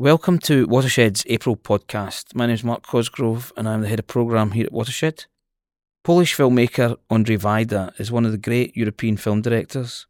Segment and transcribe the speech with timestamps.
[0.00, 2.34] Welcome to Watershed's April podcast.
[2.34, 5.26] My name is Mark Cosgrove and I'm the head of programme here at Watershed.
[6.02, 10.08] Polish filmmaker Andrzej Wajda is one of the great European film directors.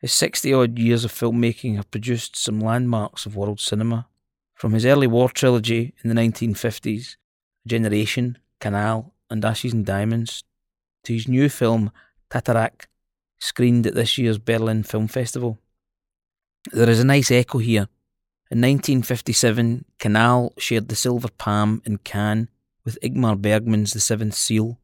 [0.00, 4.08] His 60 odd years of filmmaking have produced some landmarks of world cinema.
[4.54, 7.16] From his early war trilogy in the 1950s,
[7.66, 10.42] Generation, Canal, and Ashes and Diamonds,
[11.04, 11.92] to his new film
[12.30, 12.86] Tatarak,
[13.38, 15.58] screened at this year's Berlin Film Festival.
[16.72, 17.88] There is a nice echo here
[18.52, 22.48] in 1957, Kanal shared the Silver Palm in Cannes
[22.84, 24.78] with Ingmar Bergman's The Seventh Seal,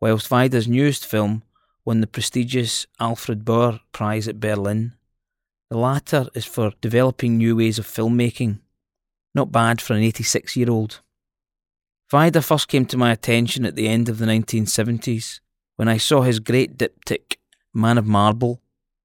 [0.00, 1.42] whilst Wajda's newest film
[1.84, 4.94] won the prestigious Alfred Bauer Prize at Berlin.
[5.68, 8.60] The latter is for developing new ways of filmmaking.
[9.34, 11.00] Not bad for an 86 year old.
[12.10, 15.40] Wajda first came to my attention at the end of the 1970s
[15.76, 17.36] when I saw his great diptych,
[17.74, 18.62] Man of Marble,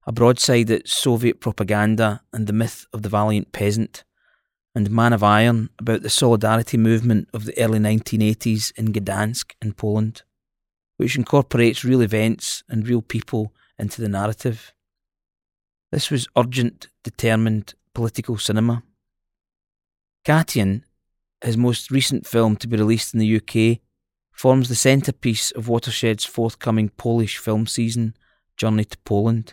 [0.08, 4.04] a broadside at Soviet propaganda and the myth of the valiant peasant,
[4.74, 9.74] and Man of Iron about the solidarity movement of the early 1980s in Gdansk in
[9.74, 10.22] Poland,
[10.96, 14.72] which incorporates real events and real people into the narrative.
[15.92, 18.82] This was urgent, determined political cinema.
[20.24, 20.84] Katyn,
[21.44, 23.80] his most recent film to be released in the UK,
[24.32, 28.16] forms the centrepiece of Watershed's forthcoming Polish film season,
[28.56, 29.52] Journey to Poland.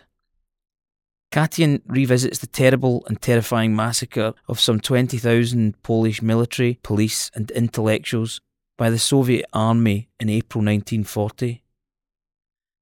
[1.36, 8.40] Katyn revisits the terrible and terrifying massacre of some 20,000 Polish military, police, and intellectuals
[8.78, 11.62] by the Soviet army in April 1940.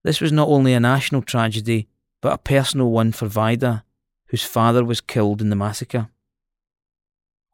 [0.04, 1.88] This was not only a national tragedy,
[2.22, 3.82] but a personal one for Wajda,
[4.28, 6.10] whose father was killed in the massacre.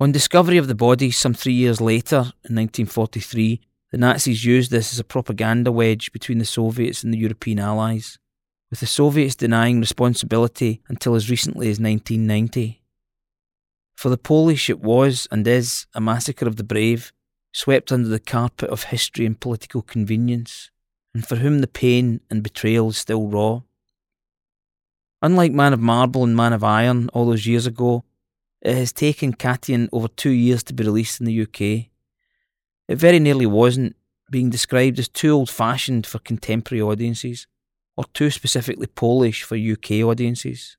[0.00, 4.92] On discovery of the body some three years later, in 1943, the Nazis used this
[4.92, 8.18] as a propaganda wedge between the Soviets and the European allies
[8.70, 12.80] with the Soviets denying responsibility until as recently as 1990.
[13.96, 17.12] For the Polish, it was and is a massacre of the brave,
[17.52, 20.70] swept under the carpet of history and political convenience,
[21.12, 23.60] and for whom the pain and betrayal is still raw.
[25.20, 28.04] Unlike Man of Marble and Man of Iron all those years ago,
[28.62, 31.90] it has taken Katyn over two years to be released in the UK.
[32.88, 33.96] It very nearly wasn't,
[34.30, 37.48] being described as too old fashioned for contemporary audiences
[38.00, 40.78] or too specifically Polish for UK audiences.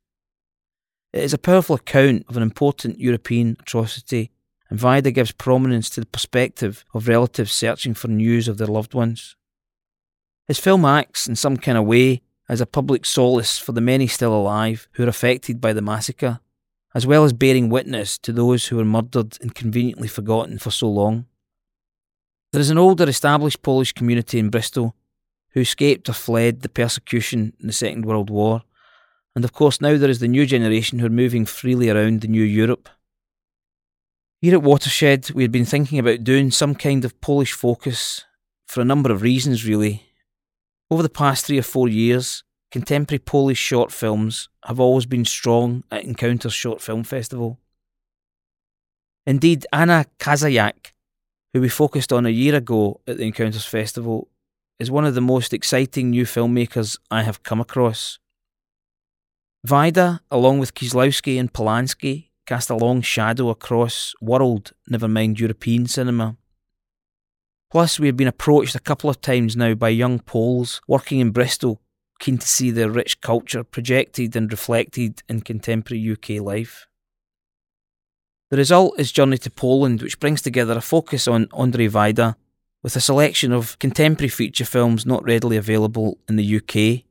[1.13, 4.31] It is a powerful account of an important European atrocity,
[4.71, 8.95] and Wajda gives prominence to the perspective of relatives searching for news of their loved
[8.95, 9.35] ones.
[10.47, 14.07] His film acts, in some kind of way, as a public solace for the many
[14.07, 16.39] still alive who are affected by the massacre,
[16.95, 20.89] as well as bearing witness to those who were murdered and conveniently forgotten for so
[20.89, 21.27] long.
[22.51, 24.95] There is an older established Polish community in Bristol
[25.53, 28.63] who escaped or fled the persecution in the Second World War.
[29.35, 32.27] And of course, now there is the new generation who are moving freely around the
[32.27, 32.89] new Europe.
[34.41, 38.25] Here at Watershed, we had been thinking about doing some kind of Polish focus
[38.67, 40.07] for a number of reasons, really.
[40.89, 45.83] Over the past three or four years, contemporary Polish short films have always been strong
[45.91, 47.59] at Encounters Short Film Festival.
[49.27, 50.93] Indeed, Anna Kazejak,
[51.53, 54.30] who we focused on a year ago at the Encounters Festival,
[54.79, 58.19] is one of the most exciting new filmmakers I have come across.
[59.67, 65.85] Wajda, along with Kieslowski and Polanski, cast a long shadow across world, never mind European
[65.85, 66.35] cinema.
[67.69, 71.31] Plus, we have been approached a couple of times now by young Poles working in
[71.31, 71.79] Bristol,
[72.19, 76.87] keen to see their rich culture projected and reflected in contemporary UK life.
[78.49, 82.35] The result is Journey to Poland, which brings together a focus on Andrzej Wajda
[82.83, 87.03] with a selection of contemporary feature films not readily available in the UK